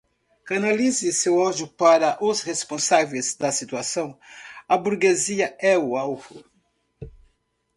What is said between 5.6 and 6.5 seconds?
o alvo